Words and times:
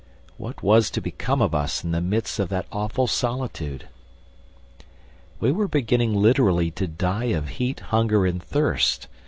What 0.37 0.63
was 0.63 0.89
to 0.89 0.99
become 0.99 1.43
of 1.43 1.53
us 1.53 1.83
in 1.83 1.91
the 1.91 2.01
midst 2.01 2.39
of 2.39 2.49
that 2.49 2.65
awful 2.71 3.05
solitude? 3.05 3.87
We 5.39 5.51
were 5.51 5.67
beginning 5.67 6.15
literally 6.15 6.71
to 6.71 6.87
die 6.87 7.25
of 7.25 7.49
heat, 7.49 7.81
hunger 7.81 8.25
and 8.25 8.41
thirst 8.41 9.07